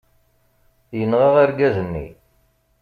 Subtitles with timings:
[0.97, 2.07] Yenɣa argaz-nni.